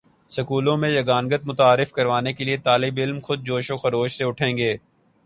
سکولوں 0.31 0.75
میں 0.77 0.89
یگانگت 0.89 1.45
متعارف 1.45 1.91
کروانے 1.91 2.33
کے 2.33 2.45
لیے 2.45 2.57
طالب 2.57 2.97
علم 2.97 3.19
خود 3.19 3.45
جوش 3.45 3.71
و 3.71 3.77
خروش 3.77 4.17
سے 4.17 4.23
اٹھیں 4.23 4.57
گے 4.57 4.75